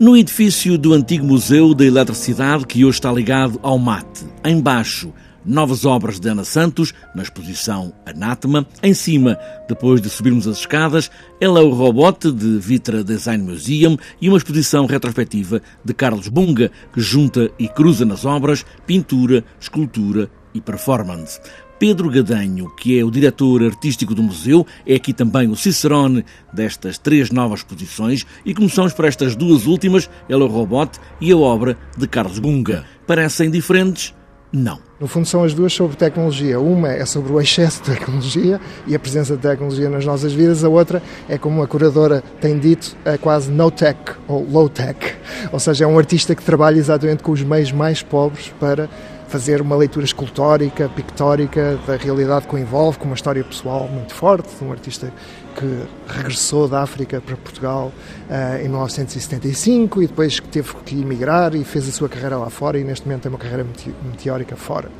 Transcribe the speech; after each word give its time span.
No 0.00 0.16
edifício 0.16 0.78
do 0.78 0.94
antigo 0.94 1.26
Museu 1.26 1.74
da 1.74 1.84
Eletricidade, 1.84 2.66
que 2.66 2.86
hoje 2.86 2.96
está 2.96 3.12
ligado 3.12 3.60
ao 3.62 3.78
MAT, 3.78 4.06
embaixo, 4.42 5.12
novas 5.44 5.84
obras 5.84 6.18
de 6.18 6.26
Ana 6.26 6.42
Santos, 6.42 6.94
na 7.14 7.22
exposição 7.22 7.92
Anátema. 8.06 8.66
Em 8.82 8.94
cima, 8.94 9.38
depois 9.68 10.00
de 10.00 10.08
subirmos 10.08 10.48
as 10.48 10.60
escadas, 10.60 11.10
ela 11.38 11.60
é 11.60 11.62
o 11.62 11.74
robot 11.74 12.32
de 12.32 12.58
Vitra 12.58 13.04
Design 13.04 13.44
Museum 13.44 13.98
e 14.22 14.30
uma 14.30 14.38
exposição 14.38 14.86
retrospectiva 14.86 15.60
de 15.84 15.92
Carlos 15.92 16.28
Bunga, 16.28 16.70
que 16.94 17.00
junta 17.02 17.50
e 17.58 17.68
cruza 17.68 18.06
nas 18.06 18.24
obras 18.24 18.64
pintura, 18.86 19.44
escultura 19.60 20.30
e 20.54 20.62
performance. 20.62 21.38
Pedro 21.80 22.10
Gadanho, 22.10 22.68
que 22.76 23.00
é 23.00 23.02
o 23.02 23.10
diretor 23.10 23.64
artístico 23.64 24.14
do 24.14 24.22
museu, 24.22 24.66
é 24.86 24.96
aqui 24.96 25.14
também 25.14 25.48
o 25.48 25.56
cicerone 25.56 26.26
destas 26.52 26.98
três 26.98 27.30
novas 27.30 27.60
exposições 27.60 28.26
e 28.44 28.54
começamos 28.54 28.92
por 28.92 29.06
estas 29.06 29.34
duas 29.34 29.64
últimas, 29.64 30.10
Ela 30.28 30.46
Robot 30.46 31.00
e 31.22 31.32
a 31.32 31.38
obra 31.38 31.78
de 31.96 32.06
Carlos 32.06 32.38
Bunga. 32.38 32.84
Parecem 33.06 33.50
diferentes? 33.50 34.14
Não. 34.52 34.78
No 35.00 35.06
fundo, 35.06 35.26
são 35.26 35.42
as 35.42 35.54
duas 35.54 35.72
sobre 35.72 35.96
tecnologia. 35.96 36.60
Uma 36.60 36.88
é 36.88 37.06
sobre 37.06 37.32
o 37.32 37.40
excesso 37.40 37.82
de 37.82 37.92
tecnologia 37.96 38.60
e 38.86 38.94
a 38.94 38.98
presença 38.98 39.34
de 39.34 39.40
tecnologia 39.40 39.88
nas 39.88 40.04
nossas 40.04 40.34
vidas, 40.34 40.62
a 40.62 40.68
outra 40.68 41.02
é, 41.30 41.38
como 41.38 41.62
a 41.62 41.66
curadora 41.66 42.22
tem 42.42 42.58
dito, 42.58 42.94
é 43.06 43.16
quase 43.16 43.50
no-tech 43.50 43.98
ou 44.28 44.46
low-tech. 44.46 45.14
Ou 45.50 45.58
seja, 45.58 45.84
é 45.84 45.86
um 45.86 45.96
artista 45.96 46.34
que 46.34 46.42
trabalha 46.42 46.76
exatamente 46.76 47.22
com 47.22 47.32
os 47.32 47.42
meios 47.42 47.72
mais 47.72 48.02
pobres 48.02 48.52
para 48.60 48.90
fazer 49.30 49.62
uma 49.62 49.76
leitura 49.76 50.04
escultórica, 50.04 50.88
pictórica 50.88 51.78
da 51.86 51.94
realidade 51.94 52.48
que 52.48 52.54
o 52.54 52.58
envolve, 52.58 52.98
com 52.98 53.04
uma 53.04 53.14
história 53.14 53.44
pessoal 53.44 53.86
muito 53.86 54.12
forte, 54.12 54.56
de 54.56 54.64
um 54.64 54.72
artista 54.72 55.12
que 55.54 55.84
regressou 56.08 56.66
da 56.66 56.82
África 56.82 57.20
para 57.20 57.36
Portugal 57.36 57.92
uh, 58.28 58.56
em 58.60 58.68
1975 58.68 60.02
e 60.02 60.06
depois 60.08 60.40
teve 60.50 60.74
que 60.84 61.00
emigrar 61.00 61.54
e 61.54 61.62
fez 61.62 61.88
a 61.88 61.92
sua 61.92 62.08
carreira 62.08 62.36
lá 62.36 62.50
fora 62.50 62.76
e 62.76 62.82
neste 62.82 63.06
momento 63.06 63.22
tem 63.22 63.30
uma 63.30 63.38
carreira 63.38 63.64
meteórica 64.04 64.56
fora. 64.56 64.90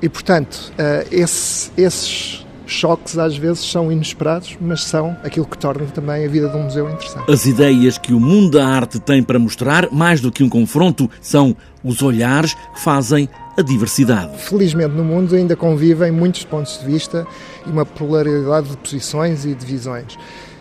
E, 0.00 0.08
portanto, 0.08 0.72
uh, 0.72 1.06
esse, 1.12 1.70
esses 1.76 2.46
choques 2.72 3.18
às 3.18 3.36
vezes 3.36 3.70
são 3.70 3.90
inesperados, 3.90 4.56
mas 4.60 4.84
são 4.84 5.16
aquilo 5.22 5.46
que 5.46 5.58
torna 5.58 5.84
também 5.86 6.24
a 6.24 6.28
vida 6.28 6.48
de 6.48 6.56
um 6.56 6.64
museu 6.64 6.88
interessante. 6.88 7.30
As 7.30 7.46
ideias 7.46 7.98
que 7.98 8.12
o 8.12 8.20
mundo 8.20 8.58
da 8.58 8.66
arte 8.66 8.98
tem 8.98 9.22
para 9.22 9.38
mostrar, 9.38 9.88
mais 9.90 10.20
do 10.20 10.30
que 10.30 10.42
um 10.42 10.48
confronto, 10.48 11.10
são 11.20 11.56
os 11.82 12.02
olhares 12.02 12.54
que 12.54 12.80
fazem 12.80 13.28
a 13.56 13.62
diversidade. 13.62 14.38
Felizmente 14.38 14.94
no 14.94 15.04
mundo 15.04 15.34
ainda 15.34 15.56
convivem 15.56 16.10
muitos 16.10 16.44
pontos 16.44 16.78
de 16.78 16.86
vista 16.86 17.26
e 17.66 17.70
uma 17.70 17.84
pluralidade 17.84 18.70
de 18.70 18.76
posições 18.76 19.44
e 19.44 19.54
de 19.54 19.66
visões. 19.66 20.16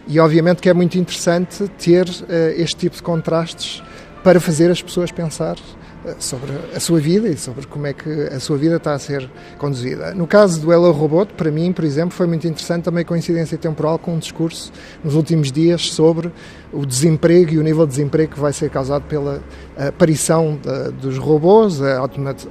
E 0.07 0.19
obviamente 0.19 0.61
que 0.61 0.69
é 0.69 0.73
muito 0.73 0.97
interessante 0.97 1.67
ter 1.77 2.07
uh, 2.07 2.25
este 2.57 2.75
tipo 2.77 2.95
de 2.95 3.03
contrastes 3.03 3.83
para 4.23 4.39
fazer 4.39 4.71
as 4.71 4.81
pessoas 4.81 5.11
pensar 5.11 5.55
sobre 6.17 6.52
a 6.75 6.80
sua 6.80 7.00
vida 7.00 7.28
e 7.28 7.38
sobre 7.38 7.67
como 7.67 7.88
é 7.88 7.94
que 7.94 8.09
a 8.09 8.39
sua 8.39 8.58
vida 8.58 8.78
está 8.78 8.94
a 8.94 9.00
ser 9.00 9.30
conduzida. 9.58 10.14
No 10.14 10.25
caso 10.25 10.61
do 10.61 10.72
Hello 10.72 10.92
Robot, 10.92 11.33
para 11.33 11.52
mim, 11.52 11.72
por 11.73 11.83
exemplo, 11.83 12.11
foi 12.11 12.25
muito 12.25 12.47
interessante 12.47 12.83
também 12.83 13.02
a 13.02 13.05
coincidência 13.05 13.58
temporal 13.58 14.00
com 14.00 14.16
um 14.16 14.20
discurso 14.20 14.72
nos 15.03 15.16
últimos 15.16 15.52
dias 15.52 15.92
sobre 15.92 16.31
o 16.72 16.86
desemprego 16.86 17.53
e 17.53 17.58
o 17.58 17.64
nível 17.64 17.86
de 17.86 17.92
desemprego 17.92 18.33
que 18.33 18.39
vai 18.39 18.53
ser 18.53 18.70
causado 18.70 19.03
pela 19.03 19.42
aparição 19.75 20.58
de, 20.61 20.92
dos 20.94 21.17
robôs, 21.17 21.81
a 21.81 22.00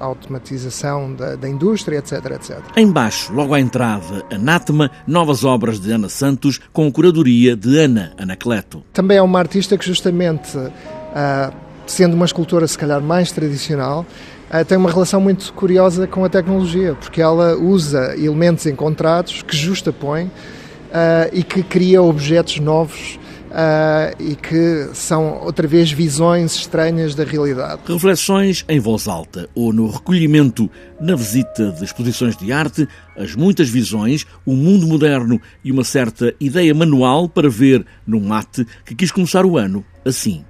automatização 0.00 1.14
da, 1.14 1.36
da, 1.36 1.48
indústria, 1.48 1.98
etc, 1.98 2.12
etc. 2.32 2.58
Embaixo, 2.76 3.32
logo 3.32 3.54
à 3.54 3.60
entrada, 3.60 4.24
Anátema, 4.30 4.90
novas 5.06 5.44
obras 5.44 5.80
de 5.80 5.90
Ana 5.92 6.08
Santos 6.08 6.60
com 6.72 6.90
curadoria 6.90 7.56
de 7.56 7.78
Ana 7.78 8.12
Anacleto. 8.18 8.82
Também 8.92 9.16
é 9.16 9.22
uma 9.22 9.38
artista 9.38 9.78
que 9.78 9.86
justamente... 9.86 10.56
Uh, 10.56 11.67
sendo 11.90 12.14
uma 12.14 12.26
escultora 12.26 12.66
se 12.66 12.76
calhar 12.76 13.00
mais 13.00 13.32
tradicional, 13.32 14.06
eh, 14.50 14.64
tem 14.64 14.78
uma 14.78 14.90
relação 14.90 15.20
muito 15.20 15.52
curiosa 15.52 16.06
com 16.06 16.24
a 16.24 16.28
tecnologia, 16.28 16.94
porque 16.94 17.20
ela 17.20 17.56
usa 17.56 18.14
elementos 18.16 18.66
encontrados 18.66 19.42
que 19.42 19.56
justapõe 19.56 20.24
uh, 20.24 21.28
e 21.32 21.42
que 21.42 21.62
cria 21.62 22.02
objetos 22.02 22.58
novos 22.58 23.18
Uh, 23.48 24.12
e 24.22 24.36
que 24.36 24.90
são 24.92 25.40
outra 25.42 25.66
vez 25.66 25.90
visões 25.90 26.54
estranhas 26.54 27.14
da 27.14 27.24
realidade. 27.24 27.80
Reflexões 27.88 28.62
em 28.68 28.78
voz 28.78 29.08
alta 29.08 29.48
ou 29.54 29.72
no 29.72 29.90
recolhimento 29.90 30.70
na 31.00 31.16
visita 31.16 31.72
de 31.72 31.82
exposições 31.82 32.36
de 32.36 32.52
arte, 32.52 32.86
as 33.16 33.34
muitas 33.34 33.70
visões, 33.70 34.26
o 34.44 34.52
mundo 34.52 34.86
moderno 34.86 35.40
e 35.64 35.72
uma 35.72 35.82
certa 35.82 36.34
ideia 36.38 36.74
manual 36.74 37.26
para 37.26 37.48
ver 37.48 37.86
num 38.06 38.20
mate 38.20 38.66
que 38.84 38.94
quis 38.94 39.10
começar 39.10 39.46
o 39.46 39.56
ano 39.56 39.82
assim. 40.04 40.44